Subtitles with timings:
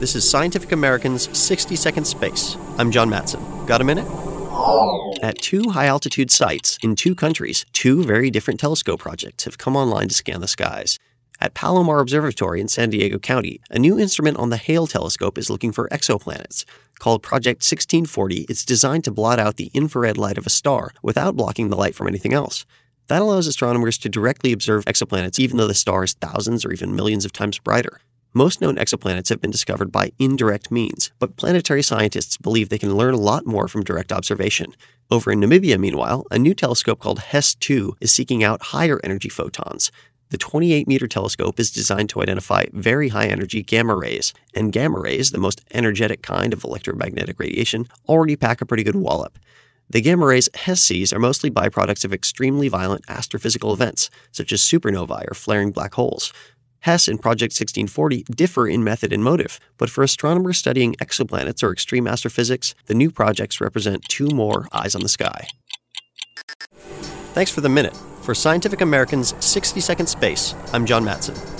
[0.00, 2.56] This is Scientific American's 60 Second Space.
[2.78, 3.66] I'm John Matson.
[3.66, 4.06] Got a minute?
[5.22, 9.76] At two high altitude sites in two countries, two very different telescope projects have come
[9.76, 10.98] online to scan the skies.
[11.38, 15.50] At Palomar Observatory in San Diego County, a new instrument on the Hale telescope is
[15.50, 16.64] looking for exoplanets.
[16.98, 21.36] Called Project 1640, it's designed to blot out the infrared light of a star without
[21.36, 22.64] blocking the light from anything else.
[23.08, 26.96] That allows astronomers to directly observe exoplanets even though the star is thousands or even
[26.96, 28.00] millions of times brighter.
[28.32, 32.94] Most known exoplanets have been discovered by indirect means, but planetary scientists believe they can
[32.94, 34.72] learn a lot more from direct observation.
[35.10, 39.28] Over in Namibia, meanwhile, a new telescope called HESS 2 is seeking out higher energy
[39.28, 39.90] photons.
[40.28, 45.00] The 28 meter telescope is designed to identify very high energy gamma rays, and gamma
[45.00, 49.40] rays, the most energetic kind of electromagnetic radiation, already pack a pretty good wallop.
[49.88, 54.60] The gamma rays HESS sees are mostly byproducts of extremely violent astrophysical events, such as
[54.60, 56.32] supernovae or flaring black holes.
[56.80, 61.72] HESS and Project 1640 differ in method and motive, but for astronomers studying exoplanets or
[61.72, 65.46] extreme astrophysics, the new projects represent two more eyes on the sky.
[67.32, 67.96] Thanks for the minute.
[68.22, 71.59] For Scientific American's 60 Second Space, I'm John Matson.